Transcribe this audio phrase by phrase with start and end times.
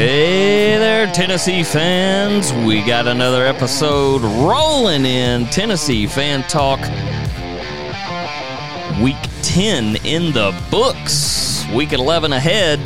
[0.00, 2.54] Hey there, Tennessee fans.
[2.66, 6.80] We got another episode rolling in Tennessee Fan Talk.
[9.02, 11.66] Week 10 in the books.
[11.74, 12.80] Week 11 ahead.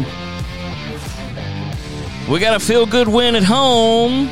[2.29, 4.29] We got a feel good win at home,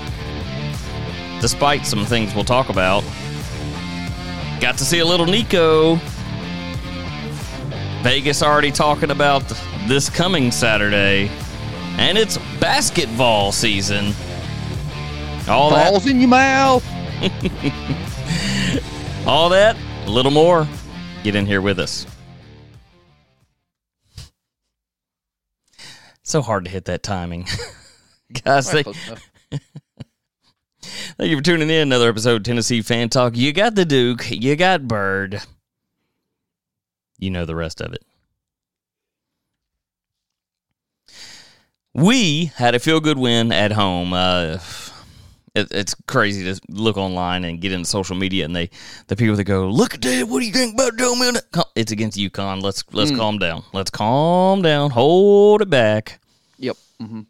[1.40, 3.04] despite some things we'll talk about.
[4.60, 6.01] Got to see a little Nico.
[8.02, 9.45] Vegas already talking about
[9.87, 11.30] this coming Saturday.
[11.98, 14.12] And it's basketball season.
[15.48, 16.85] All that, Balls in your mouth.
[19.26, 19.76] all that,
[20.07, 20.66] a little more.
[21.23, 22.07] Get in here with us.
[26.23, 27.46] So hard to hit that timing.
[28.45, 28.87] Guys, thank,
[30.80, 31.82] thank you for tuning in.
[31.82, 33.37] Another episode of Tennessee Fan Talk.
[33.37, 35.43] You got the Duke, you got Byrd.
[37.18, 38.02] You know the rest of it.
[41.95, 44.12] We had a feel good win at home.
[44.12, 44.59] Uh,
[45.54, 48.71] it, it's crazy to look online and get into social media, and they
[49.09, 50.26] the people that go, "Look at that!
[50.29, 51.43] What do you think about Joe Milton?"
[51.74, 52.63] It's against UConn.
[52.63, 53.63] Let's let's calm down.
[53.74, 54.90] Let's calm down.
[54.90, 56.20] Hold it back.
[56.59, 56.76] Yep.
[57.01, 57.20] hmm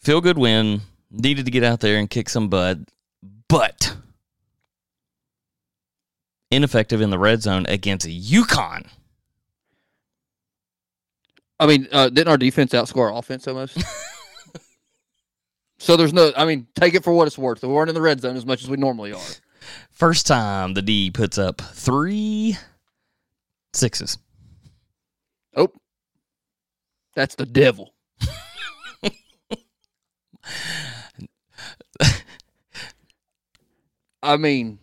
[0.00, 0.80] Feel good win.
[1.12, 2.78] Needed to get out there and kick some butt,
[3.48, 3.94] but
[6.50, 8.86] ineffective in the red zone against UConn.
[11.62, 13.78] I mean, uh, didn't our defense outscore our offense almost?
[15.78, 16.32] so there's no.
[16.36, 17.62] I mean, take it for what it's worth.
[17.62, 19.20] We weren't in the red zone as much as we normally are.
[19.92, 22.56] First time the D puts up three
[23.74, 24.18] sixes.
[25.54, 25.68] Oh,
[27.14, 27.94] that's the devil.
[34.20, 34.80] I mean,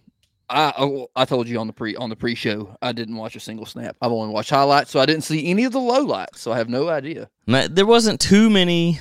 [0.49, 3.39] I I told you on the pre on the pre show I didn't watch a
[3.39, 3.95] single snap.
[4.01, 6.41] I've only watched highlights, so I didn't see any of the low lights.
[6.41, 7.29] So I have no idea.
[7.45, 8.99] There wasn't too many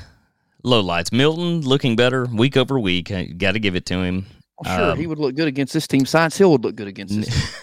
[0.64, 1.12] lowlights.
[1.12, 3.10] Milton looking better week over week.
[3.38, 4.26] Got to give it to him.
[4.64, 6.04] I'm sure Um, he would look good against this team.
[6.04, 7.28] Science Hill would look good against this.
[7.28, 7.62] team.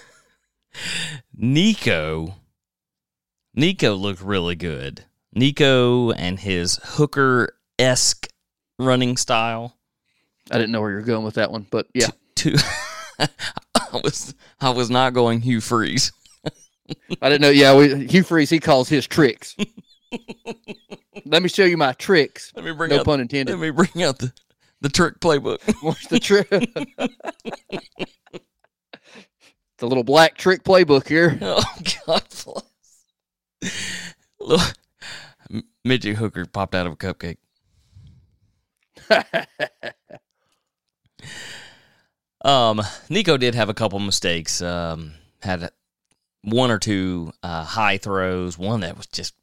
[1.36, 2.36] Nico.
[3.54, 5.06] Nico looked really good.
[5.34, 8.28] Nico and his hooker esque
[8.80, 9.78] running style.
[10.52, 12.08] I didn't know where you were going with that one, but yeah,
[12.38, 12.56] To
[13.96, 16.12] I was I was not going Hugh Freeze.
[17.22, 17.50] I didn't know.
[17.50, 19.56] Yeah, we, Hugh Freeze he calls his tricks.
[21.26, 22.52] Let me show you my tricks.
[22.56, 23.54] Let me bring No out pun intended.
[23.54, 24.34] Let me bring out the
[24.82, 25.60] the trick playbook.
[25.82, 26.50] What's the trick?
[26.50, 27.08] the
[29.88, 31.40] little black trick playbook here.
[31.42, 31.64] oh
[32.06, 32.64] God bless.
[34.40, 34.74] Look,
[35.86, 37.38] midget hooker popped out of a cupcake.
[42.46, 44.62] Um, Nico did have a couple mistakes.
[44.62, 45.72] Um, had
[46.44, 48.58] one or two uh, high throws.
[48.58, 49.34] One that was just.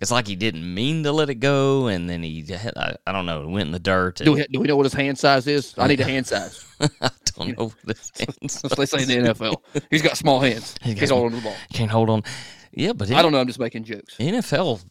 [0.00, 2.44] It's like he didn't mean to let it go, and then he,
[2.76, 4.16] I, I don't know, it went in the dirt.
[4.16, 5.74] do, we, do we know what his hand size is?
[5.76, 6.64] I need a hand size.
[7.00, 8.62] I don't know what his hands.
[8.62, 9.56] That's what they say in the NFL.
[9.90, 10.76] He's got small hands.
[10.82, 11.56] He's got He's small- holding the ball.
[11.72, 12.22] Can't hold on.
[12.70, 13.40] Yeah, but I don't know.
[13.40, 14.14] I'm just making jokes.
[14.18, 14.84] NFL,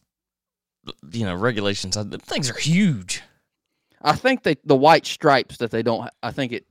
[1.13, 1.95] you know, regulations.
[2.23, 3.23] Things are huge.
[4.01, 6.09] I think they the white stripes that they don't.
[6.21, 6.65] I think it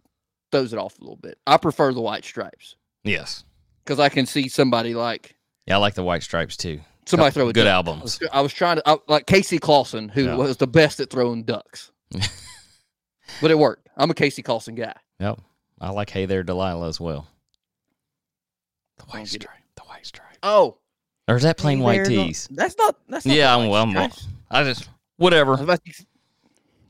[0.52, 1.38] throws it off a little bit.
[1.46, 3.44] I prefer the white stripes Yes.
[3.84, 5.36] because I can see somebody like
[5.66, 6.80] Yeah, I like the white stripes too.
[7.06, 7.72] somebody throw a good duck.
[7.86, 8.00] albums.
[8.00, 10.36] I was, I was trying to I, like Casey Clausen, who Yeah.
[10.36, 11.90] was the best at throwing ducks,
[13.40, 13.88] but it worked.
[13.96, 14.94] I'm a Casey Clausen guy.
[15.20, 15.40] Yep.
[15.80, 17.26] I like Hey There Delilah as well.
[18.98, 19.58] The white stripe.
[19.76, 20.36] The white stripe.
[20.42, 20.78] Oh,
[21.28, 22.48] Or is that plain white There you tees?
[22.50, 22.96] That's not.
[23.08, 23.96] That's not Yeah, I'm, white I'm.
[23.96, 25.54] I just I was whatever.
[25.54, 26.06] about to-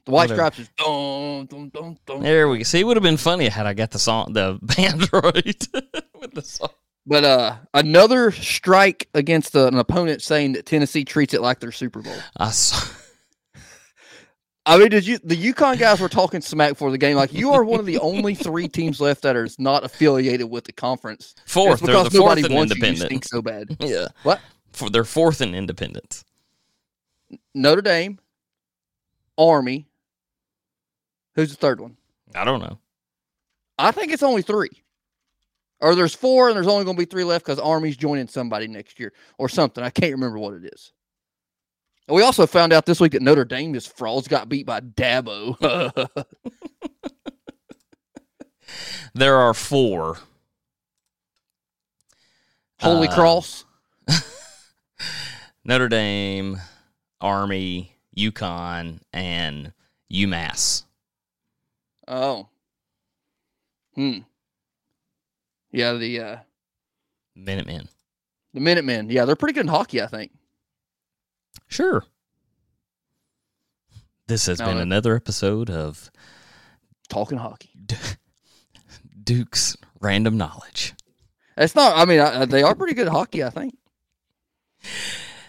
[0.07, 0.53] the white Whatever.
[0.53, 2.23] stripes is dun, dun, dun, dun.
[2.23, 2.63] There we go.
[2.65, 5.69] See, it would have been funny had I got the song, the band right
[6.21, 6.71] with the song.
[7.09, 11.71] But uh, another strike against uh, an opponent saying that Tennessee treats it like their
[11.73, 12.17] Super Bowl.
[12.37, 12.85] I saw,
[14.67, 15.19] I mean, did you?
[15.19, 17.17] The UConn guys were talking smack before the game.
[17.17, 20.65] Like you are one of the only three teams left that are not affiliated with
[20.65, 21.35] the conference.
[21.47, 21.81] Fourth.
[21.81, 23.09] They're the fourth in wants you.
[23.09, 23.77] You so bad.
[23.79, 24.09] Yeah.
[24.25, 24.41] What?
[24.73, 26.25] For they're fourth in independence.
[27.55, 28.19] Notre Dame,
[29.39, 29.86] Army.
[31.37, 31.97] Who's the third one?
[32.35, 32.79] I don't know.
[33.79, 34.71] I think it's only three.
[35.81, 38.67] or there's four and there's only going to be three left because Army's joining somebody
[38.67, 39.85] next year or something.
[39.85, 40.93] I can't remember what it is.
[42.09, 44.81] And we also found out this week that Notre Dame is frauds got beat by
[44.81, 46.09] Dabo.
[49.15, 50.19] There are four.
[52.81, 53.65] Holy Uh, Cross.
[55.65, 56.59] Notre Dame,
[57.21, 59.73] Army, UConn, and
[60.13, 60.85] UMass.
[62.09, 62.49] Oh.
[63.95, 64.19] Hmm.
[65.73, 66.37] Yeah, the uh
[67.35, 67.89] Minutemen.
[68.55, 69.11] the Minutemen.
[69.11, 70.33] Yeah, they're pretty good in hockey, I think.
[71.69, 72.05] Sure.
[74.29, 76.11] This has No, been another episode of
[77.09, 77.71] Talking hockey.
[79.23, 80.95] Duke's Random Knowledge.
[81.57, 81.97] It's not.
[81.97, 83.43] I mean, I, they are pretty good hockey.
[83.45, 83.77] I think.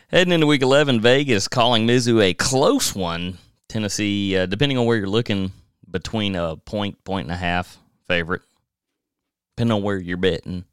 [0.09, 3.37] Heading into week 11, Vegas calling Mizzou a close one.
[3.67, 5.51] Tennessee, uh, depending on where you're looking,
[5.89, 8.41] between a point, point and a half favorite,
[9.55, 10.65] depending on where you're betting.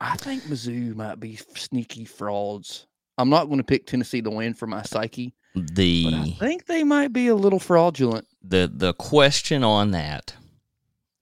[0.00, 2.86] I think Mizzou might be sneaky frauds.
[3.18, 6.82] I'm not going to pick Tennessee to win for my psyche, but I think they
[6.82, 8.26] might be a little fraudulent.
[8.42, 10.34] the the question on that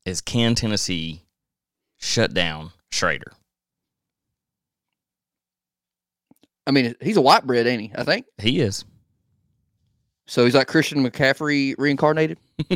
[0.06, 1.22] is can Tennessee
[1.98, 3.32] shut down Schrader?
[6.66, 7.92] I mean, he's a white bread, ain't he?
[7.94, 8.84] I think He is.
[10.30, 10.44] So.
[10.44, 12.38] He's like Christian McCaffrey reincarnated.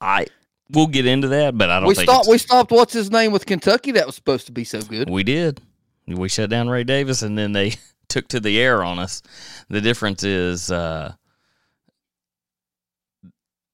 [0.00, 0.26] I
[0.70, 2.28] we'll get into that, but I don't We think stopped.
[2.28, 2.70] We stopped.
[2.70, 3.92] What's his name with Kentucky?
[3.92, 5.10] That was supposed to be so good.
[5.10, 5.60] We did.
[6.06, 7.74] We shut down Ray Davis, and then they
[8.08, 9.22] took to the air on us.
[9.68, 11.14] The difference is uh,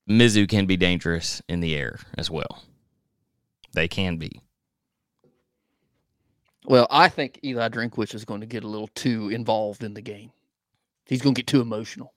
[0.08, 2.62] Mizzou can be dangerous in the air as well.
[3.72, 4.40] They can be.
[6.66, 10.00] Well, I think Eli Drinkwitz is going to get a little too involved in the
[10.00, 10.32] game.
[11.06, 12.14] He's going to get too emotional.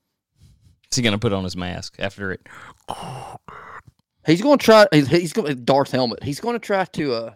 [0.92, 2.48] Is he going to put on his mask after it?
[4.26, 4.86] He's going to try.
[4.92, 6.24] He's, he's going Darth helmet.
[6.24, 7.14] He's going to try to.
[7.14, 7.34] uh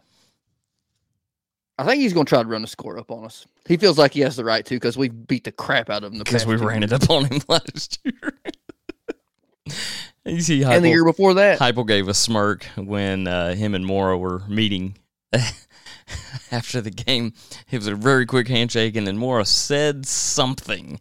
[1.78, 3.48] I think he's going to try to run the score up on us.
[3.68, 6.14] He feels like he has the right to because we beat the crap out of
[6.14, 6.92] him Because we ran years.
[6.92, 8.34] it up on him last year.
[10.26, 11.60] you see, and the year before that.
[11.60, 14.96] Heupel gave a smirk when uh, him and Mora were meeting
[16.52, 17.34] after the game.
[17.70, 21.00] It was a very quick handshake, and then Mora said something.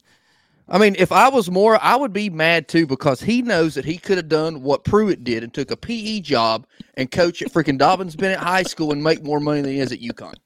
[0.69, 3.85] I mean, if I was more, I would be mad too because he knows that
[3.85, 6.65] he could have done what Pruitt did and took a PE job
[6.95, 9.91] and coach at freaking Dobyns Bennett High School and make more money than he is
[9.91, 10.37] at UConn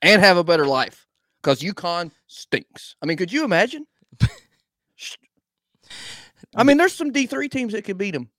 [0.00, 1.06] and have a better life
[1.42, 2.96] because UConn stinks.
[3.02, 3.86] I mean, could you imagine?
[6.56, 8.30] I mean, there's some D3 teams that could beat him.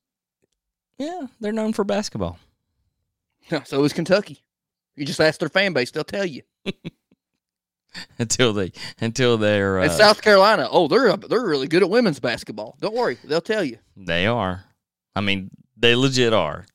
[0.97, 2.39] Yeah, they're known for basketball.
[3.65, 4.41] So is Kentucky.
[4.95, 6.43] You just ask their fan base; they'll tell you.
[8.19, 12.77] until they until they're uh, South Carolina, oh, they're they're really good at women's basketball.
[12.79, 13.77] Don't worry, they'll tell you.
[13.95, 14.63] they are.
[15.15, 16.65] I mean, they legit are.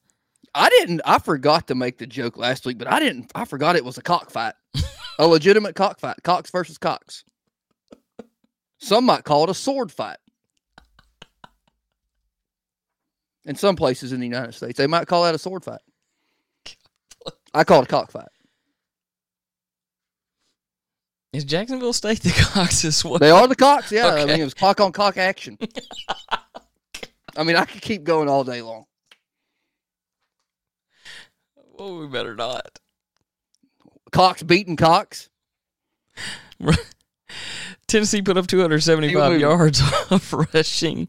[0.55, 1.03] I didn't.
[1.05, 3.31] I forgot to make the joke last week, but I didn't.
[3.35, 4.55] I forgot it was a cockfight,
[5.19, 7.25] a legitimate cockfight, Cox versus Cox.
[8.79, 10.17] Some might call it a sword fight.
[13.45, 15.81] In some places in the United States, they might call that a sword fight.
[17.53, 18.29] I call it a cockfight.
[21.33, 23.19] Is Jacksonville State the cocks as well?
[23.19, 24.09] They are the cocks, yeah.
[24.09, 25.59] I mean, it was cock on cock action.
[27.37, 28.87] I mean, I could keep going all day long.
[31.79, 32.79] Well, we better not.
[34.13, 35.29] Cox beating Cox.
[37.87, 39.81] Tennessee put up 275 yards
[40.11, 41.09] of rushing,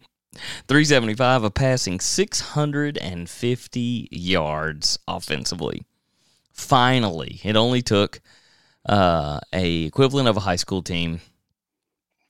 [0.68, 5.86] 375 of passing, 650 yards offensively.
[6.54, 8.22] Finally, it only took
[8.88, 11.22] uh, a equivalent of a high school team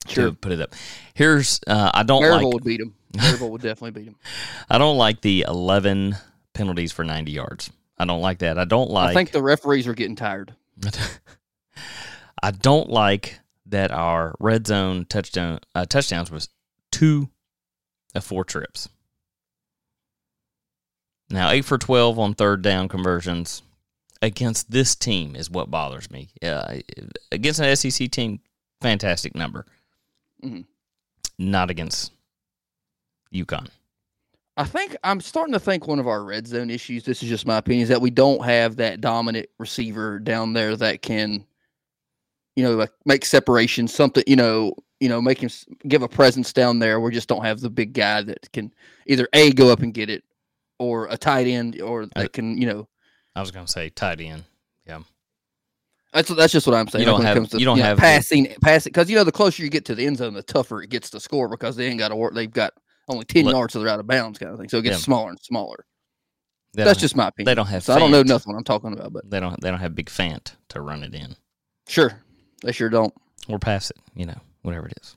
[0.06, 0.30] Sure.
[0.30, 0.74] to put it up.
[1.14, 2.94] Here's uh, I don't Maryville like would beat him.
[3.12, 4.16] Maryville would definitely beat him.
[4.68, 6.16] I don't like the 11
[6.54, 7.70] penalties for 90 yards.
[7.98, 8.58] I don't like that.
[8.58, 10.54] I don't like I think the referees are getting tired.
[12.42, 16.48] I don't like that our red zone touchdown uh, touchdowns was
[16.90, 17.28] two
[18.14, 18.88] of four trips.
[21.30, 23.62] Now eight for twelve on third down conversions
[24.22, 26.30] against this team is what bothers me.
[26.42, 26.76] Uh,
[27.32, 28.40] against an SEC team,
[28.80, 29.66] fantastic number.
[30.42, 30.64] Mhm.
[31.38, 32.12] Not against
[33.32, 33.68] UConn.
[34.56, 37.46] I think I'm starting to think one of our red zone issues, this is just
[37.46, 41.44] my opinion, is that we don't have that dominant receiver down there that can,
[42.54, 45.50] you know, like make separation, something, you know, you know, make him
[45.88, 47.00] give a presence down there.
[47.00, 48.72] We just don't have the big guy that can
[49.06, 50.22] either A go up and get it
[50.78, 52.86] or a tight end or that can, you know,
[53.34, 54.44] I was going to say tight end.
[54.86, 55.00] Yeah.
[56.12, 57.00] That's that's just what I'm saying.
[57.04, 59.24] You don't have- to, you don't you know, have the- passing passing because you know
[59.24, 61.74] the closer you get to the end zone, the tougher it gets to score because
[61.76, 62.34] they ain't got to work.
[62.34, 62.74] They've got
[63.08, 64.68] only ten yards, so they're out of bounds, kind of thing.
[64.68, 65.02] So it gets Yeah.
[65.04, 65.86] smaller and smaller.
[66.74, 67.46] That's just my opinion.
[67.46, 67.82] they don't have.
[67.82, 69.58] So I don't know nothing what I'm talking about, but They don't.
[69.60, 71.36] They don't have big Fant to run it in.
[71.88, 72.20] sure,
[72.62, 73.12] they sure don't.
[73.48, 75.16] or pass it, you know, whatever it is.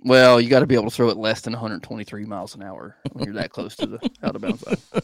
[0.00, 2.96] Well, you got to be able to throw it less than 123 miles an hour
[3.12, 5.02] when you're that close to the out of bounds line.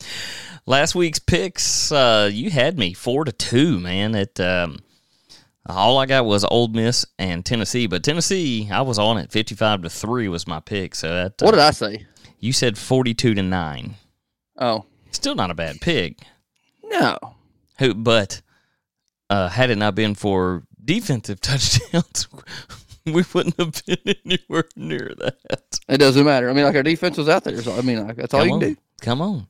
[0.70, 4.14] Last week's picks, uh, you had me four to two, man.
[4.14, 4.78] It um,
[5.66, 9.32] all I got was Ole Miss and Tennessee, but Tennessee, I was on it.
[9.32, 10.94] Fifty-five to three was my pick.
[10.94, 12.06] So that uh, What did I say?
[12.38, 13.96] you said forty-two to nine.
[14.60, 16.18] Oh Still not a bad pick.
[16.84, 17.18] no,
[17.80, 18.40] Who, but
[19.28, 22.28] uh, had it not been for defensive touchdowns,
[23.06, 25.80] we wouldn't have been anywhere near that.
[25.88, 26.48] it doesn't matter.
[26.48, 27.60] I mean, like our defense was out there.
[27.60, 28.80] So, I mean, like, that's all Come you on, can do.
[29.00, 29.46] come on.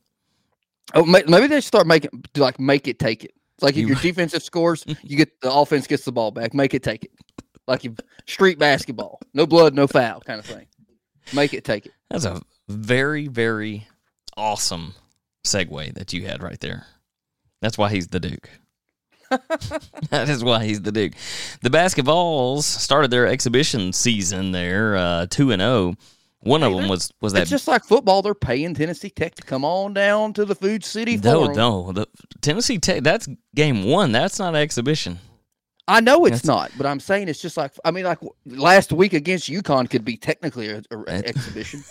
[0.94, 3.32] Oh, may- maybe they start making like make it take it.
[3.54, 6.54] It's like if You- your defensive scores, you get the offense gets the ball back.
[6.54, 7.12] Make it take it.
[7.66, 7.94] Like you,
[8.26, 10.66] street basketball, no blood, no foul, kind of thing.
[11.32, 11.92] Make it take it.
[12.10, 13.86] That's a very, very
[14.36, 14.94] awesome
[15.44, 16.86] segue that you had right there.
[17.62, 18.48] That's why he's the Duke.
[20.10, 21.12] that is why he's the Duke.
[21.62, 25.94] The basketballs started their exhibition season there, uh, two and zero.
[26.42, 28.22] One of them was was that It's just like football.
[28.22, 31.16] They're paying Tennessee Tech to come on down to the Food City.
[31.18, 31.56] no, Forum.
[31.56, 31.92] no.
[31.92, 32.06] The
[32.40, 33.02] Tennessee Tech.
[33.02, 34.10] That's game one.
[34.12, 35.18] That's not exhibition.
[35.86, 38.92] I know it's That's- not, but I'm saying it's just like I mean, like last
[38.92, 41.84] week against UConn could be technically a, a exhibition.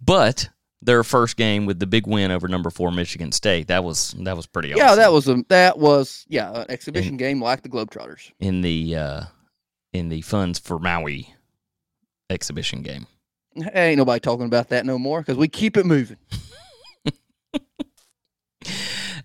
[0.00, 0.48] But
[0.82, 3.68] their first game with the big win over number four Michigan State.
[3.68, 4.72] That was that was pretty.
[4.74, 4.78] Awesome.
[4.78, 4.98] Yeah, awesome.
[4.98, 8.30] that was a that was yeah an exhibition game like the Globetrotters.
[8.40, 9.20] in the uh,
[9.92, 11.32] in the funds for Maui
[12.28, 13.06] exhibition game.
[13.56, 16.16] Ain't nobody talking about that no more because we keep it moving.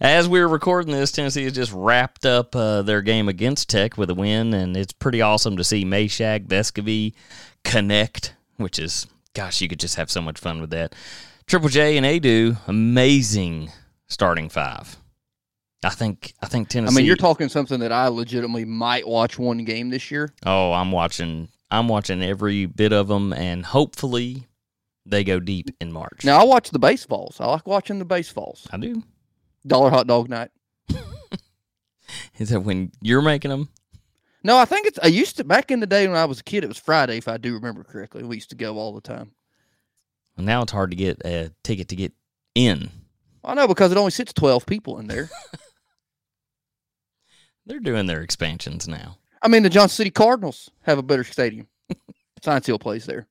[0.02, 3.98] As we are recording this, Tennessee has just wrapped up uh, their game against Tech
[3.98, 7.14] with a win, and it's pretty awesome to see Mashack, Vescovi
[7.66, 10.96] connect, which is, gosh, you could just have so much fun with that.
[11.48, 13.72] Triple J and Adu, amazing
[14.08, 14.96] starting five.
[15.84, 16.94] I think I think Tennessee.
[16.94, 20.34] I mean, you're talking something that I legitimately might watch one game this year.
[20.46, 21.50] oh, I'm watching.
[21.72, 24.48] I'm watching every bit of them, and hopefully
[25.06, 26.24] they go deep in March.
[26.24, 27.40] Now I watch the baseballs.
[27.40, 28.68] I like watching the baseballs.
[28.72, 29.04] I do.
[29.66, 30.52] Dollar hot dog night.
[32.38, 33.70] Is that when you're making them?
[34.44, 35.00] No, I think it's.
[35.04, 36.64] I used to back in the day when I was a kid.
[36.64, 38.24] It was Friday, if I do remember correctly.
[38.24, 39.32] We used to go all the time.
[40.38, 42.14] Well, now it's hard to get a ticket to get
[42.56, 42.90] in.
[43.44, 45.30] I know because it only sits twelve people in there.
[47.66, 49.18] They're doing their expansions now.
[49.42, 51.68] I mean, the Johnson City Cardinals have a better stadium.
[52.42, 53.28] Science Hill plays there.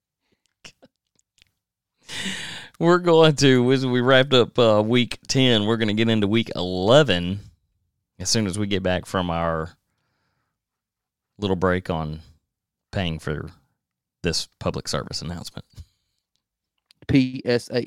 [2.78, 6.28] We're going to, as we wrapped up uh, week 10, we're going to get into
[6.28, 7.40] week 11
[8.18, 9.70] as soon as we get back from our
[11.38, 12.20] little break on
[12.92, 13.50] paying for
[14.22, 15.64] this public service announcement.
[17.10, 17.86] PSA.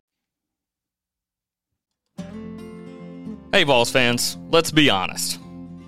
[3.51, 5.39] Hey, Vols fans, let's be honest.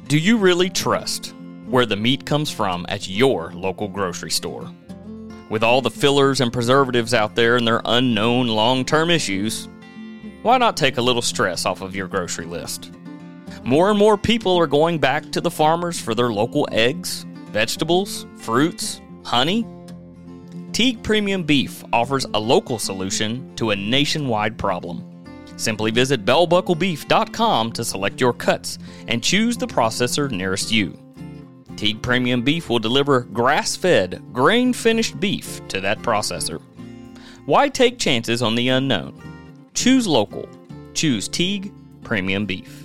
[0.07, 1.33] Do you really trust
[1.65, 4.69] where the meat comes from at your local grocery store?
[5.49, 9.69] With all the fillers and preservatives out there and their unknown long term issues,
[10.41, 12.91] why not take a little stress off of your grocery list?
[13.63, 18.25] More and more people are going back to the farmers for their local eggs, vegetables,
[18.35, 19.65] fruits, honey.
[20.73, 25.12] Teague Premium Beef offers a local solution to a nationwide problem.
[25.55, 30.97] Simply visit bellbucklebeef.com to select your cuts and choose the processor nearest you.
[31.75, 36.61] Teague Premium Beef will deliver grass fed, grain finished beef to that processor.
[37.45, 39.19] Why take chances on the unknown?
[39.73, 40.47] Choose local.
[40.93, 42.82] Choose Teague Premium Beef.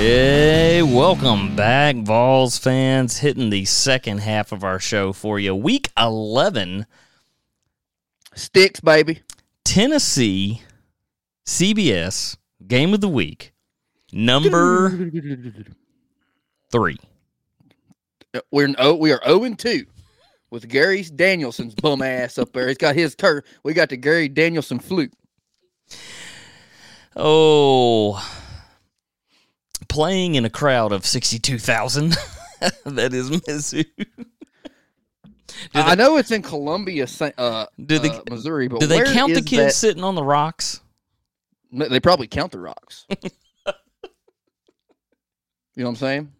[0.00, 3.18] Hey, welcome back, Vols fans.
[3.18, 5.56] Hitting the second half of our show for you.
[5.56, 6.86] Week 11,
[8.32, 9.22] Sticks, baby.
[9.64, 10.62] Tennessee,
[11.44, 13.52] CBS, game of the week,
[14.12, 15.10] number
[16.70, 16.98] three.
[18.52, 19.84] We're oh, we are zero and two
[20.50, 22.68] with Gary Danielson's bum ass up there.
[22.68, 23.42] He's got his turn.
[23.64, 25.12] We got the Gary Danielson flute.
[27.16, 28.24] Oh,
[29.88, 32.10] playing in a crowd of 62,000.
[32.84, 33.84] that is Mizzou.
[34.06, 37.06] Do I know it's in Columbia,
[37.38, 40.22] uh, Do they- uh, Missouri, but Do they count the kids that- sitting on the
[40.22, 40.80] rocks?
[41.72, 43.06] They probably count the rocks.
[43.10, 43.30] you
[45.76, 46.32] know what I'm saying?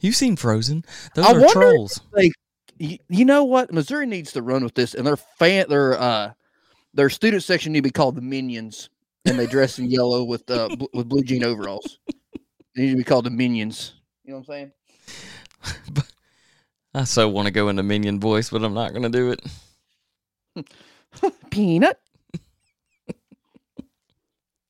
[0.00, 0.84] You've seen Frozen.
[1.14, 2.00] Those I are trolls.
[2.12, 2.32] Like,
[2.78, 3.72] you, you know what?
[3.72, 6.32] Missouri needs to run with this, and their fan, their uh,
[6.94, 8.88] their student section need to be called the Minions,
[9.24, 11.98] and they dress in yellow with uh bl- with blue jean overalls.
[12.78, 13.94] They need to be called the Minions.
[14.22, 14.70] You know what I'm
[15.64, 16.04] saying?
[16.94, 20.64] I so want to go into minion voice, but I'm not going to do it.
[21.50, 21.98] Peanut.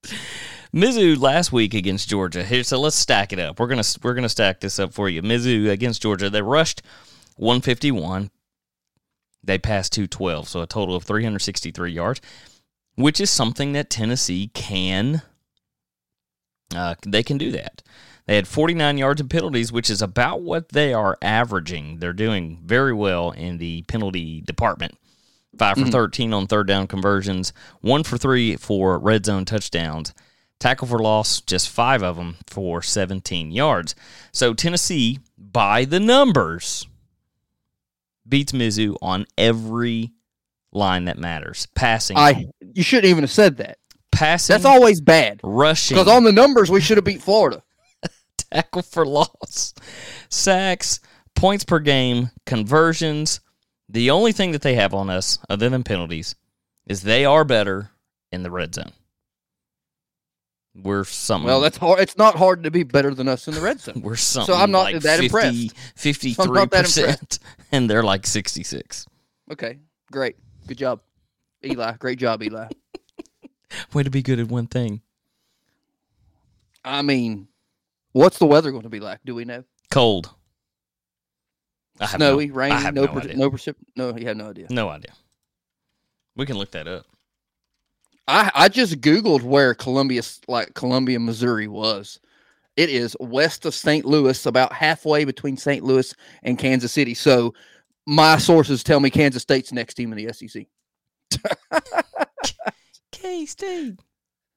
[0.74, 2.44] Mizzou last week against Georgia.
[2.44, 3.60] Here, so let's stack it up.
[3.60, 5.20] We're gonna we're gonna stack this up for you.
[5.20, 6.30] Mizzou against Georgia.
[6.30, 6.80] They rushed
[7.36, 8.30] 151.
[9.44, 12.22] They passed 212, so a total of 363 yards,
[12.94, 15.20] which is something that Tennessee can.
[16.74, 17.82] Uh, they can do that.
[18.26, 21.98] They had 49 yards of penalties, which is about what they are averaging.
[21.98, 24.98] They're doing very well in the penalty department.
[25.56, 30.12] 5 for 13 on third down conversions, one for three for red zone touchdowns.
[30.60, 33.94] Tackle for loss, just five of them for 17 yards.
[34.32, 36.86] So Tennessee, by the numbers,
[38.28, 40.12] beats Mizzou on every
[40.72, 41.66] line that matters.
[41.74, 43.78] Passing, I you shouldn't even have said that.
[44.12, 45.40] Passing, That's always bad.
[45.42, 47.62] rushing, Because on the numbers, we should have beat Florida.
[48.36, 49.74] tackle for loss,
[50.28, 51.00] sacks,
[51.34, 53.40] points per game, conversions.
[53.88, 56.34] The only thing that they have on us, other than penalties,
[56.86, 57.90] is they are better
[58.32, 58.92] in the red zone.
[60.74, 61.46] We're something.
[61.46, 62.00] Well, that's hard.
[62.00, 64.00] It's not hard to be better than us in the red zone.
[64.02, 64.54] we're something.
[64.54, 65.76] So I'm not like that 50, impressed.
[65.96, 67.38] 53 I'm not that percent,
[67.72, 69.06] and they're like sixty six.
[69.50, 69.78] Okay,
[70.12, 71.00] great, good job,
[71.64, 71.96] Eli.
[71.96, 72.68] Great job, Eli.
[73.92, 75.02] Way to be good at one thing.
[76.84, 77.48] I mean,
[78.12, 79.20] what's the weather going to be like?
[79.24, 79.64] Do we know?
[79.90, 80.30] Cold.
[82.00, 83.36] I have no- Snowy, I rainy, have no, no pre- idea.
[83.36, 83.74] no precip.
[83.96, 84.66] No, you have no idea.
[84.70, 85.12] No idea.
[86.36, 87.04] We can look that up.
[88.28, 92.20] I I just googled where Columbia, like Columbia, Missouri, was.
[92.76, 94.04] It is west of St.
[94.04, 95.82] Louis, about halfway between St.
[95.82, 97.12] Louis and Kansas City.
[97.14, 97.52] So,
[98.06, 100.66] my sources tell me Kansas State's next team in the SEC.
[103.12, 103.98] K State.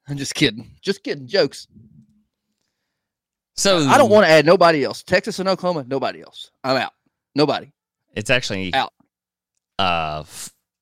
[0.08, 0.72] I'm just kidding.
[0.82, 1.28] Just kidding.
[1.28, 1.68] Jokes.
[3.56, 5.04] So I don't want to add nobody else.
[5.04, 6.52] Texas and Oklahoma, nobody else.
[6.64, 6.94] I'm out.
[7.36, 7.72] Nobody.
[8.16, 8.94] It's actually Out.
[9.78, 10.24] Uh,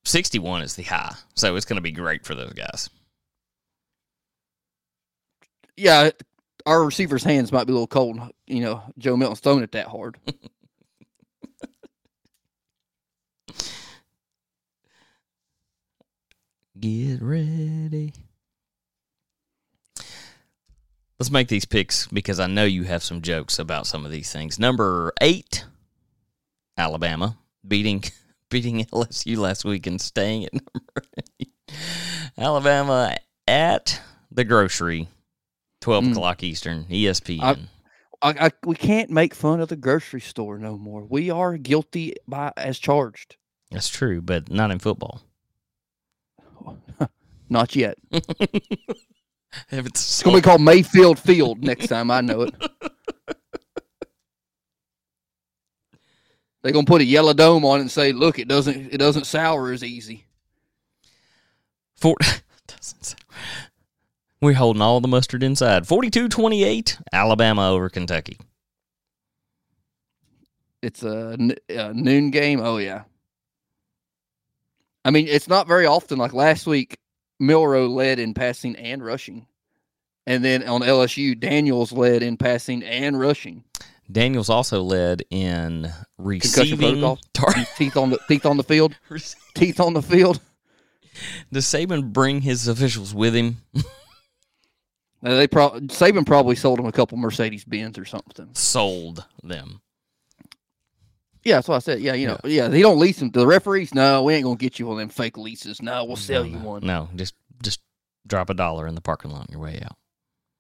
[0.06, 2.90] sixty-one is the high, so it's going to be great for those guys.
[5.78, 6.10] Yeah,
[6.66, 8.20] our receivers' hands might be a little cold.
[8.48, 10.18] You know, Joe Milton's throwing it that hard.
[16.80, 18.14] Get ready.
[21.20, 24.32] Let's make these picks because I know you have some jokes about some of these
[24.32, 24.58] things.
[24.58, 25.66] Number eight,
[26.78, 27.38] Alabama
[27.68, 28.04] beating
[28.50, 31.04] beating LSU last week and staying at number
[31.40, 31.52] eight.
[32.38, 33.16] Alabama
[33.48, 35.10] at the grocery,
[35.82, 36.12] twelve Mm.
[36.12, 37.68] o'clock Eastern, ESPN.
[38.22, 41.06] I, I, we can't make fun of the grocery store no more.
[41.06, 43.36] We are guilty by as charged.
[43.72, 45.22] That's true, but not in football.
[47.50, 47.98] Not yet.
[49.72, 52.12] If it's It's gonna be called Mayfield Field next time.
[52.12, 52.54] I know it.
[56.62, 59.26] They're gonna put a yellow dome on it and say, "Look, it doesn't it doesn't
[59.26, 60.26] sour as easy."
[62.02, 63.24] Doesn't sound-
[64.42, 65.84] We're holding all the mustard inside.
[65.84, 68.38] 42-28, Alabama over Kentucky.
[70.82, 71.36] It's a
[71.94, 72.62] noon game.
[72.62, 73.04] Oh yeah.
[75.06, 76.18] I mean, it's not very often.
[76.18, 76.98] Like last week,
[77.40, 79.48] Milroe led in passing and rushing,
[80.28, 83.64] and then on LSU, Daniels led in passing and rushing.
[84.12, 87.02] Daniels also led in receiving.
[87.34, 88.96] Tar- Teeth on the teeth on the field.
[89.56, 90.40] Teeth on the field.
[91.52, 93.58] Does Saban bring his officials with him?
[95.22, 98.50] They probably Saban probably sold him a couple Mercedes Benz or something.
[98.54, 99.82] Sold them.
[101.44, 102.02] Yeah, that's what I said.
[102.02, 103.94] Yeah, you know, yeah, they don't lease them to the referees.
[103.94, 105.82] No, we ain't gonna get you one of them fake leases.
[105.82, 106.86] No, we'll sell no, you no, one.
[106.86, 107.80] No, just just
[108.28, 109.96] drop a dollar in the parking lot on your way out.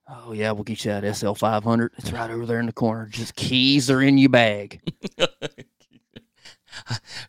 [0.07, 1.91] Oh yeah, we'll get you that SL five hundred.
[1.97, 3.07] It's right over there in the corner.
[3.07, 4.81] Just keys are in your bag.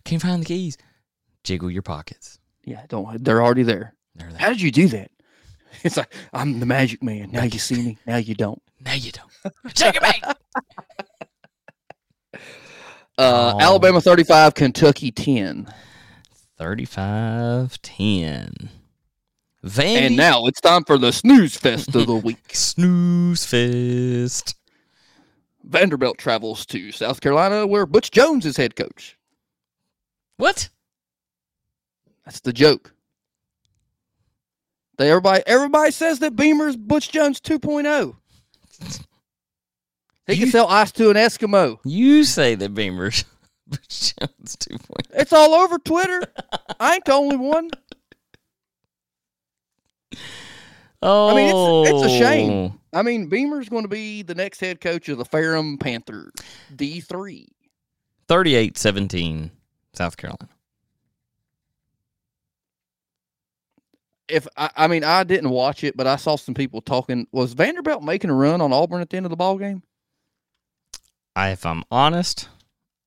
[0.05, 0.79] Can't find the keys.
[1.43, 2.39] Jiggle your pockets.
[2.65, 3.23] Yeah, don't.
[3.25, 3.95] They're already there.
[4.15, 4.39] They're there.
[4.39, 5.11] How did you do that?
[5.85, 7.31] It's like I'm the magic man.
[7.31, 7.97] Now you see me.
[8.05, 8.61] Now you don't.
[8.85, 9.31] Now you don't.
[9.75, 10.37] Take it back.
[13.21, 13.61] Uh, Oh.
[13.61, 15.73] Alabama thirty five, Kentucky ten.
[16.59, 18.69] 35 10.
[19.65, 19.85] Vandy.
[19.97, 22.55] And now it's time for the snooze fest of the week.
[22.55, 24.57] Snooze Fest.
[25.65, 29.17] Vanderbilt travels to South Carolina, where Butch Jones is head coach.
[30.37, 30.69] What?
[32.27, 32.93] That's the joke.
[34.99, 38.17] They everybody everybody says that Beamer's Butch Jones 2.0.
[40.31, 41.79] He can You- sell ice to an Eskimo.
[41.85, 43.25] You say the Beamers.
[43.71, 44.81] Jones 2.0.
[45.15, 46.23] It's all over Twitter.
[46.79, 47.71] I ain't the only one.
[51.03, 51.31] Oh.
[51.31, 52.19] I mean, it's- it's a oh.
[52.19, 52.81] shame.
[52.93, 56.33] I mean, Beamer's going to be the next head coach of the Ferrum Panthers,
[56.75, 57.47] D3.
[58.27, 59.51] 38 17,
[59.93, 60.49] South Carolina.
[64.29, 67.27] If I, I mean, I didn't watch it, but I saw some people talking.
[67.33, 69.83] Was Vanderbilt making a run on Auburn at the end of the ball game?
[71.37, 72.49] I, if I'm honest,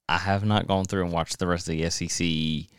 [0.07, 2.69] I have not gone through and watched the rest of the SEC.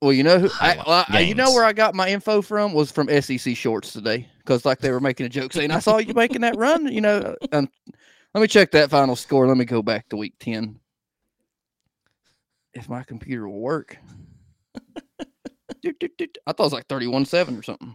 [0.00, 0.50] Well, you know who?
[0.60, 4.64] I, you know where I got my info from was from SEC Shorts today because
[4.64, 6.86] like they were making a joke saying I saw you making that run.
[6.92, 7.70] You know, um,
[8.34, 9.46] let me check that final score.
[9.46, 10.78] Let me go back to week ten.
[12.74, 13.96] If my computer will work.
[15.80, 16.38] Doot, doot, doot.
[16.46, 17.94] I thought it was like thirty-one seven or something.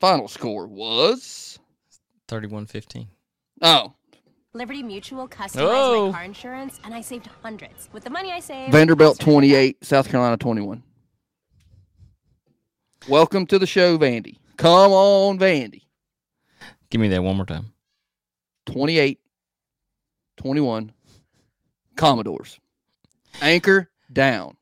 [0.00, 1.58] Final score was
[2.26, 3.06] 31 15.
[3.62, 3.94] Oh
[4.54, 6.06] Liberty Mutual customized Oh.
[6.08, 7.88] my car insurance, and I saved hundreds.
[7.92, 9.32] With the money I saved, Vanderbilt I started back.
[9.32, 10.82] twenty-eight, South Carolina twenty-one.
[13.08, 14.36] Welcome to the show, Vandy.
[14.56, 15.82] Come on, Vandy.
[16.90, 17.72] Give me that one more time.
[18.66, 19.18] 28,
[20.36, 20.92] 21,
[21.96, 22.60] Commodores.
[23.40, 24.56] Anchor down.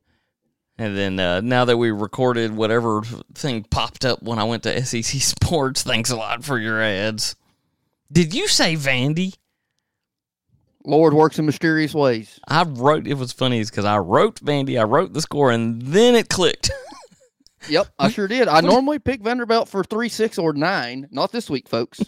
[0.78, 3.02] And then uh, now that we recorded whatever
[3.34, 7.36] thing popped up when I went to SEC Sports, thanks a lot for your ads.
[8.12, 9.36] Did you say Vandy?
[10.84, 12.40] Lord works in mysterious ways.
[12.48, 16.14] I wrote it was funny because I wrote Vandy, I wrote the score, and then
[16.14, 16.70] it clicked.
[17.68, 18.48] Yep, I sure did.
[18.48, 21.08] I normally pick Vanderbilt for three, six, or nine.
[21.10, 22.00] Not this week, folks.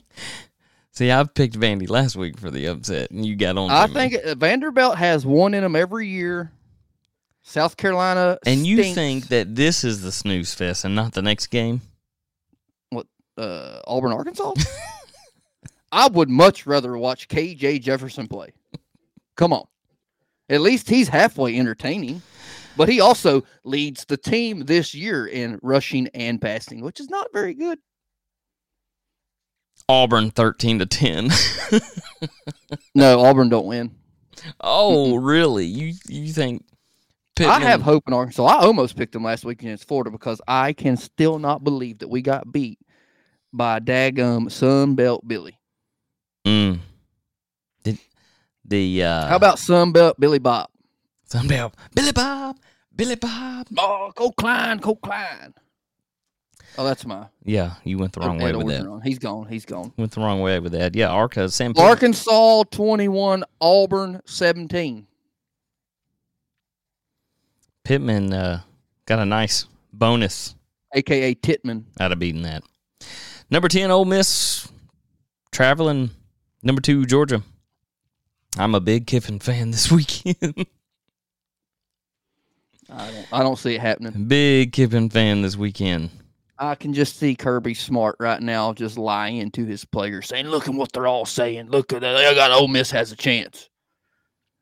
[0.93, 3.71] See, I've picked Vandy last week for the upset, and you got on.
[3.71, 3.93] I me.
[3.93, 6.53] think uh, Vanderbilt has one in them every year.
[7.43, 8.39] South Carolina.
[8.47, 11.81] And you think that this is the snooze fest and not the next game?
[12.91, 14.55] What uh, Auburn, Arkansas?
[15.93, 18.53] I would much rather watch KJ Jefferson play.
[19.37, 19.67] Come on.
[20.49, 22.23] At least he's halfway entertaining.
[22.77, 27.29] But he also leads the team this year in rushing and passing, which is not
[27.33, 27.79] very good.
[29.89, 31.29] Auburn thirteen to ten.
[32.95, 33.91] No, Auburn don't win.
[34.61, 35.67] oh, really?
[35.67, 36.65] You you think?
[37.41, 38.45] I have hope in Arkansas.
[38.45, 42.09] I almost picked them last week against Florida because I can still not believe that
[42.09, 42.79] we got beat
[43.53, 45.59] by Dagum Sun Belt Billy.
[46.45, 46.81] Mm.
[47.85, 47.99] Did
[48.65, 50.69] the uh, How about Sun Belt Billy Bob?
[51.29, 52.59] Sunbelt Billy Bob?
[52.95, 53.67] Billy Bob.
[53.79, 55.55] Oh, Cole Klein, Cole Klein.
[56.79, 59.01] Oh, that's my Yeah, you went the wrong way with that.
[59.05, 59.47] He's gone.
[59.47, 59.93] He's gone.
[59.97, 60.95] Went the wrong way with that.
[60.95, 61.75] Yeah, Arca Sam.
[61.77, 65.07] Arkansas 21, Auburn 17.
[67.85, 68.61] Pittman uh,
[69.07, 70.55] got a nice bonus
[70.95, 71.85] AKA Titman.
[72.01, 72.63] out of beating that.
[73.51, 74.69] Number 10, Ole Miss,
[75.51, 76.11] traveling.
[76.63, 77.43] Number two, Georgia.
[78.59, 80.67] I'm a big Kiffin fan this weekend.
[82.91, 84.25] I don't, I don't see it happening.
[84.29, 86.11] big Kiffin fan this weekend.
[86.59, 90.69] I can just see Kirby Smart right now just lying to his players, saying, "Look
[90.69, 91.71] at what they're all saying.
[91.71, 92.13] Look at that.
[92.13, 93.69] They got Ole Miss has a chance."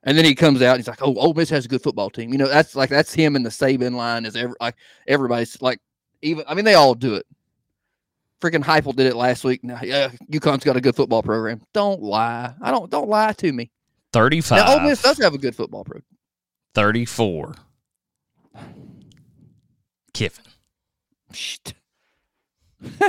[0.04, 2.08] And then he comes out and he's like, "Oh, Ole Miss has a good football
[2.08, 4.24] team." You know, that's like that's him in the Saban line.
[4.24, 4.76] Is ever like
[5.08, 5.80] everybody's like,
[6.22, 7.26] even I mean, they all do it.
[8.40, 9.62] Freaking Heupel did it last week.
[9.62, 11.60] Now, yeah, UConn's got a good football program.
[11.74, 12.54] Don't lie.
[12.60, 12.90] I don't.
[12.90, 13.70] Don't lie to me.
[14.12, 14.58] 35.
[14.58, 16.04] Now, Ole Miss does have a good football program.
[16.74, 17.54] 34.
[20.14, 20.44] Kiffin.
[21.32, 21.74] Shit.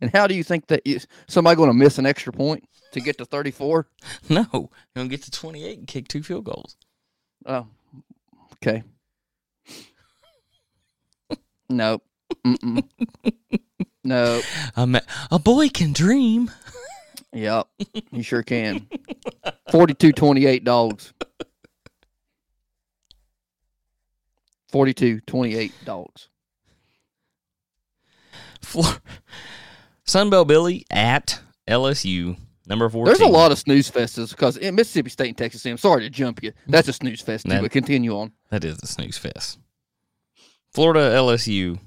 [0.00, 3.00] and how do you think that is somebody going to miss an extra point to
[3.00, 3.88] get to 34?
[4.28, 6.76] No, gonna get to 28 and kick two field goals.
[7.44, 7.66] Oh,
[8.54, 8.82] okay.
[11.68, 12.04] Nope.
[14.08, 14.72] Mm-mm.
[14.76, 16.50] A, ma- a boy can dream.
[17.32, 17.66] Yep.
[18.12, 18.86] You sure can.
[19.70, 21.12] 42 28 dogs.
[24.68, 26.28] 42 28 dogs.
[28.62, 29.00] Flor-
[30.06, 33.04] Sunbelt Billy at LSU, number 14.
[33.06, 36.10] There's a lot of snooze fests because in Mississippi State and Texas, I'm sorry to
[36.10, 36.52] jump you.
[36.66, 38.32] That's a snooze fest, too, That- but continue on.
[38.50, 39.58] That is the snooze fest.
[40.72, 41.78] Florida LSU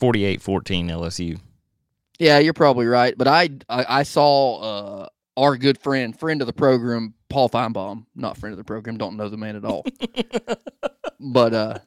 [0.00, 0.40] 48-14
[0.90, 1.40] LSU.
[2.18, 3.16] Yeah, you're probably right.
[3.16, 8.06] But I I, I saw uh, our good friend, friend of the program, Paul Finebaum,
[8.16, 9.84] not friend of the program, don't know the man at all.
[11.20, 11.78] but uh,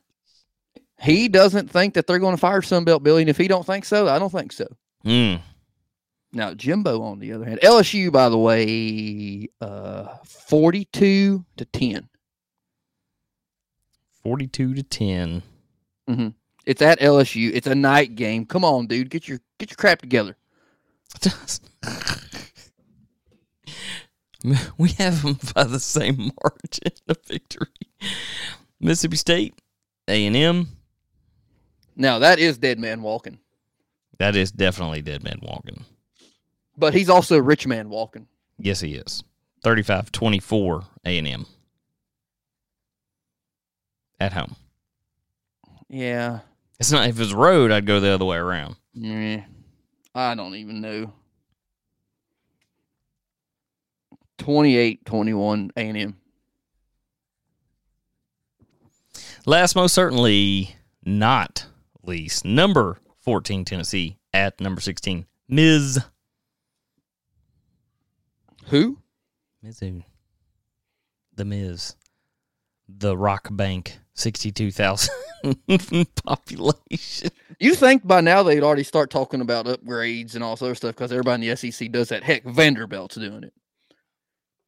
[1.01, 3.85] he doesn't think that they're going to fire Sunbelt Billy, and if he don't think
[3.85, 4.67] so, I don't think so.
[5.05, 5.41] Mm.
[6.31, 12.07] Now Jimbo, on the other hand, LSU, by the way, uh, forty-two to ten.
[14.23, 15.43] 42 to 10.
[16.65, 17.51] It's at LSU.
[17.53, 18.45] It's a night game.
[18.45, 20.35] Come on, dude, get your get your crap together.
[24.77, 27.67] we have them by the same margin of victory.
[28.79, 29.53] Mississippi State,
[30.07, 30.67] A&M,
[31.95, 33.39] Now that is dead man walking,
[34.17, 35.83] that is definitely dead man walking.
[36.77, 38.27] but he's also rich man walking.
[38.57, 39.23] Yes, he is.
[39.63, 41.45] 35-24 A&M.
[44.19, 44.55] At home.
[45.89, 46.39] Yeah,
[46.81, 48.75] It's not if it's road, I'd go the other way around.
[48.95, 49.43] yeah.
[50.15, 51.13] I don't even know.
[54.39, 56.17] 28-21 A&M.
[59.45, 61.67] Last, most certainly not
[62.01, 65.99] least, number 14 Tennessee at number 16, Ms.
[68.69, 68.97] Who?
[69.63, 70.03] Mizzou.
[71.35, 71.95] The Miz.
[72.89, 75.13] The Rock Bank, 62,000
[76.25, 77.29] population.
[77.59, 80.95] You think by now they'd already start talking about upgrades and all this other stuff
[80.95, 82.23] because everybody in the SEC does that.
[82.23, 83.53] Heck, Vanderbilt's doing it.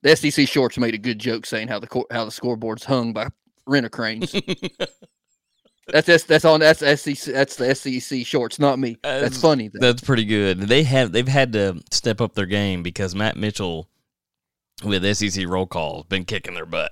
[0.03, 3.13] The SEC shorts made a good joke saying how the co- how the scoreboard's hung
[3.13, 3.27] by
[3.65, 4.31] rent a cranes.
[5.87, 8.97] that's that's that's on that's SEC that's the SEC shorts, not me.
[9.03, 9.69] That's Uh, funny.
[9.69, 9.79] Though.
[9.79, 10.59] That's pretty good.
[10.61, 13.89] They have they've had to step up their game because Matt Mitchell
[14.83, 16.91] with SEC roll call has been kicking their butt.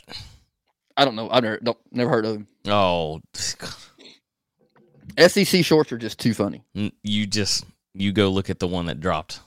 [1.02, 1.32] I don't know.
[1.32, 2.48] I've never don't, never heard of him.
[2.68, 3.22] Oh,
[5.18, 6.64] SEC shorts are just too funny.
[7.02, 9.40] you just you go look at the one that dropped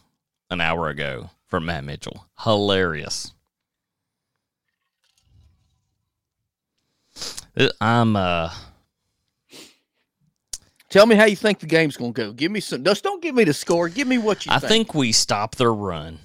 [0.50, 2.26] an hour ago from Matt Mitchell.
[2.40, 3.30] Hilarious.
[7.56, 8.52] Uh, I'm uh
[10.88, 12.32] Tell me how you think the game's gonna go.
[12.32, 12.82] Give me some.
[12.82, 13.88] Just don't give me the score.
[13.88, 14.50] Give me what you.
[14.50, 14.56] Think.
[14.56, 14.88] I think.
[14.88, 16.18] think we stop their run.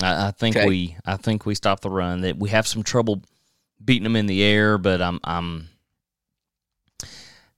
[0.00, 0.68] I, I think Okay.
[0.68, 2.20] we I think we stop the run.
[2.20, 3.22] That we have some trouble
[3.84, 5.68] beating them in the air, but I'm I'm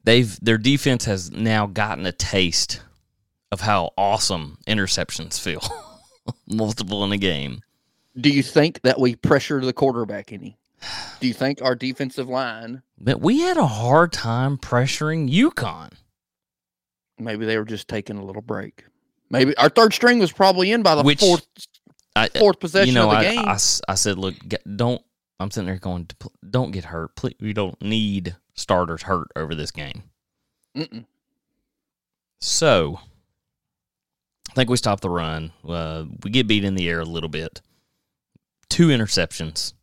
[0.05, 2.83] they've their defense has now gotten a taste
[3.51, 5.63] of how awesome interceptions feel.
[6.47, 7.63] Multiple in a game.
[8.19, 10.59] Do you think that we pressure the quarterback any?
[11.21, 12.83] Do you think our defensive line?
[12.99, 15.93] But we had a hard time pressuring UConn.
[17.19, 18.85] Maybe they were just taking a little break.
[19.31, 21.47] Maybe our third string was probably in by the Which- fourth
[22.17, 23.45] I, fourth possession you know, of the I, game.
[23.89, 24.35] I said, look,
[24.77, 25.01] don't.
[25.41, 26.09] I'm sitting there going,
[26.49, 27.15] don't get hurt.
[27.15, 30.03] Please, we don't need starters hurt over this game.
[30.77, 31.05] Mm-mm.
[32.41, 33.01] So,
[34.51, 35.53] I think we stop the run.
[35.67, 37.61] Uh, we get beat in the air a little bit.
[38.69, 39.75] Two interceptions.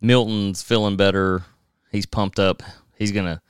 [0.00, 1.44] Milton's feeling better.
[1.90, 2.62] He's pumped up.
[2.96, 3.40] He's gonna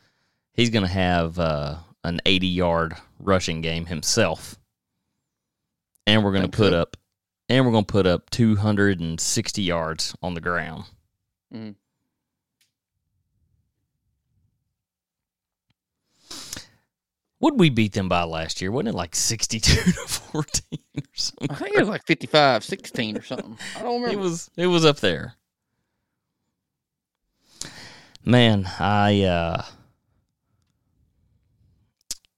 [0.52, 4.58] he's gonna have uh, an 80 yard rushing game himself.
[6.06, 6.96] And we're gonna put up
[7.48, 10.84] and we're gonna put up 260 yards on the ground.
[17.38, 18.72] What did we beat them by last year?
[18.72, 19.60] Wasn't it like 62
[19.92, 21.50] to 14 or something?
[21.50, 23.58] I think it was like 55, 16 or something.
[23.76, 24.20] I don't remember.
[24.20, 25.34] It was it was up there.
[28.24, 29.62] Man, I uh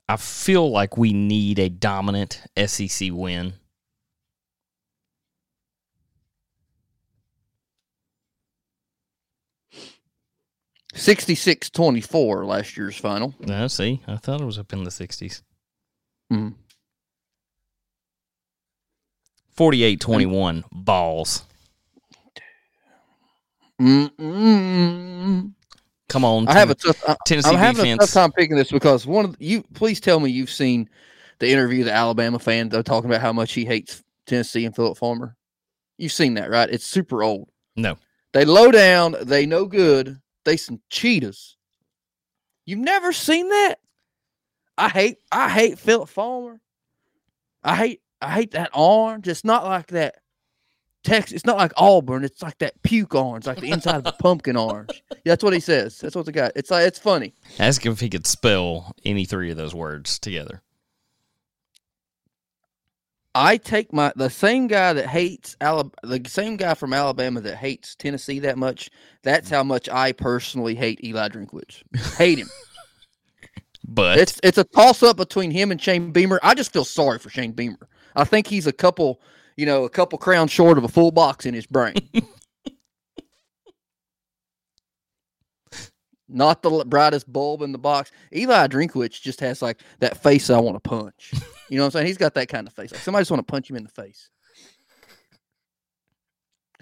[0.09, 3.55] I feel like we need a dominant SEC win.
[11.01, 13.35] Sixty-six twenty-four last year's final.
[13.41, 15.41] No, see, I thought it was up in the 60s.
[16.31, 16.55] Mhm.
[19.57, 21.45] 48-21 balls.
[23.81, 25.53] Mm-mm.
[26.11, 26.49] Come on.
[26.49, 27.03] I have a tough.
[27.09, 29.63] I, Tennessee I'm having a tough time picking this because one of the, you.
[29.73, 30.91] Please tell me you've seen
[31.39, 34.99] the interview the Alabama fan though talking about how much he hates Tennessee and Phillip
[34.99, 35.35] Fulmer.
[35.97, 36.69] You've seen that, right?
[36.69, 37.49] It's super old.
[37.75, 37.97] No.
[38.35, 39.17] They low down.
[39.23, 40.21] They no good.
[40.44, 41.57] They some cheetahs.
[42.66, 43.76] You've never seen that?
[44.79, 45.18] I hate.
[45.31, 46.61] I hate Phillip Fulmer.
[47.62, 48.00] I hate.
[48.22, 49.29] I hate that orange.
[49.29, 50.16] It's not like that.
[51.03, 51.35] Texas.
[51.35, 52.24] It's not like Auburn.
[52.24, 55.03] It's like that puke orange, like the inside of a pumpkin orange.
[55.11, 55.98] Yeah, that's what he says.
[55.98, 56.50] That's what the guy.
[56.55, 57.35] It's like it's funny.
[57.59, 60.62] Ask him if he could spell any three of those words together.
[63.40, 67.57] I take my the same guy that hates Alabama, the same guy from Alabama that
[67.57, 68.90] hates Tennessee that much.
[69.22, 71.83] That's how much I personally hate Eli Drinkwitz.
[72.16, 72.50] Hate him.
[73.92, 76.38] But it's it's a toss up between him and Shane Beamer.
[76.44, 77.88] I just feel sorry for Shane Beamer.
[78.14, 79.20] I think he's a couple,
[79.57, 81.96] you know, a couple crowns short of a full box in his brain.
[86.29, 88.12] Not the brightest bulb in the box.
[88.33, 91.33] Eli Drinkwitz just has like that face I want to punch.
[91.71, 92.07] You know what I'm saying?
[92.09, 92.91] He's got that kind of face.
[92.93, 94.29] Like somebody just want to punch him in the face.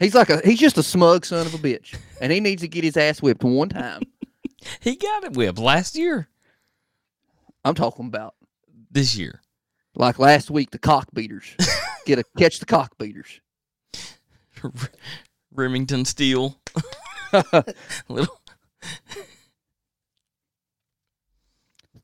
[0.01, 2.68] He's like a he's just a smug son of a bitch, and he needs to
[2.68, 4.03] get his ass whipped one time.
[4.81, 6.29] he got it whipped last year.
[7.64, 8.35] I'm talking about
[8.90, 9.42] This year.
[9.94, 10.70] like last week.
[10.70, 11.55] The cock beaters
[12.07, 13.40] get a catch the cock beaters.
[15.53, 16.59] Remington Steel.
[18.09, 18.40] Little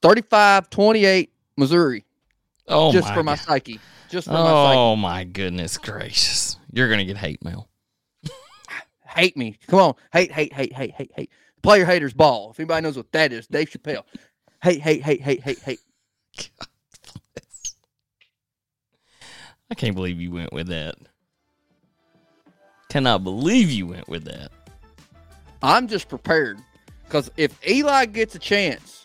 [0.03, 2.05] 35 28 Missouri.
[2.68, 3.44] Oh just my for my God.
[3.44, 3.81] psyche.
[4.09, 4.79] Just for my oh psyche.
[4.79, 6.57] Oh my goodness gracious.
[6.72, 7.68] You're gonna get hate mail.
[9.14, 9.59] Hate me.
[9.68, 9.94] Come on.
[10.12, 11.31] Hate, hate, hate, hate, hate, hate.
[11.62, 12.50] Player haters ball.
[12.50, 14.03] If anybody knows what that is, Dave Chappelle.
[14.62, 15.79] Hate, hate, hate, hate, hate, hate.
[19.70, 20.96] I can't believe you went with that.
[22.90, 24.50] Cannot believe you went with that.
[25.62, 26.59] I'm just prepared
[27.05, 29.03] because if Eli gets a chance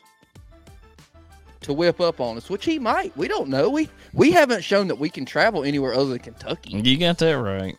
[1.69, 3.69] to whip up on us, which he might, we don't know.
[3.69, 6.71] We we haven't shown that we can travel anywhere other than Kentucky.
[6.71, 7.77] You got that right.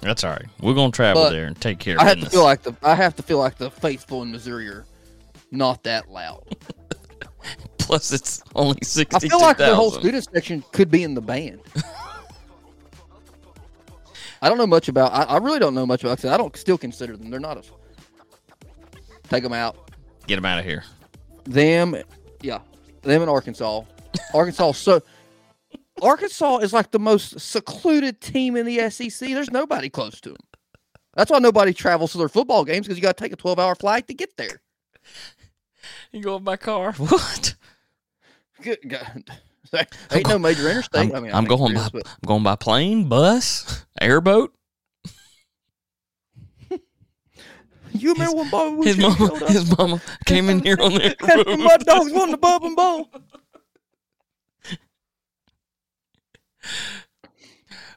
[0.00, 0.46] That's all right.
[0.60, 2.74] We're gonna travel But there and take care of I have to feel like the
[2.82, 4.84] I have to feel like the faithful in Missouri are
[5.50, 6.44] not that loud.
[7.78, 9.26] Plus, it's only sixty.
[9.26, 11.60] I feel like the whole student section could be in the band.
[14.42, 15.12] I don't know much about.
[15.12, 16.24] I, I really don't know much about.
[16.24, 17.30] I I don't still consider them.
[17.30, 17.62] They're not a.
[19.28, 19.90] Take them out.
[20.26, 20.84] Get them out of here.
[21.46, 21.96] Them,
[22.42, 22.60] yeah,
[23.02, 23.82] them in Arkansas.
[24.34, 24.72] Arkansas.
[24.72, 25.00] So,
[26.02, 29.28] Arkansas is like the most secluded team in the SEC.
[29.30, 30.38] There's nobody close to them.
[31.14, 33.58] That's why nobody travels to their football games because you got to take a 12
[33.58, 34.60] hour flight to get there.
[36.12, 36.92] You going my car?
[36.98, 37.54] What?
[38.62, 39.24] Good God.
[40.12, 41.10] Ain't no major interstate.
[41.10, 41.88] I'm, I mean, I'm going by.
[41.92, 44.54] but- I'm going by plane, bus, airboat.
[47.92, 51.58] You remember when Bobby His mama, his mama came in here on the airboat.
[51.58, 53.10] My dogs won the bub and bowl.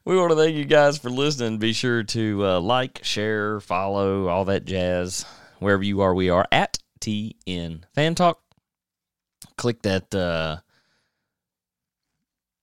[0.05, 1.57] We want to thank you guys for listening.
[1.57, 5.25] Be sure to uh, like, share, follow, all that jazz.
[5.59, 8.41] Wherever you are, we are at TN Fan Talk.
[9.57, 10.13] Click that.
[10.15, 10.57] Uh,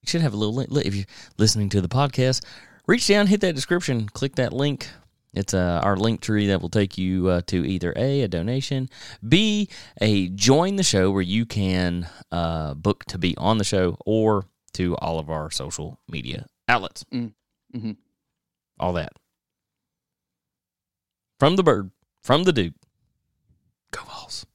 [0.03, 0.87] you should have a little link.
[0.87, 1.05] If you're
[1.37, 2.45] listening to the podcast,
[2.87, 4.89] reach down, hit that description, click that link.
[5.37, 8.89] It's uh, our link tree that will take you uh, to either A, a donation,
[9.27, 9.69] B,
[10.01, 14.47] a join the show where you can uh, book to be on the show, or
[14.73, 17.05] to all of our social media outlets.
[17.13, 17.33] Mm,
[17.75, 17.97] mhm.
[18.81, 19.13] All that.
[21.39, 21.91] From the Byrd,
[22.23, 22.75] from the Duke.
[23.91, 24.47] Go Vols.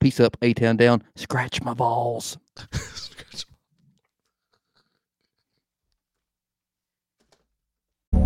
[0.00, 1.02] Peace up, A Town down.
[1.14, 2.38] Scratch my balls.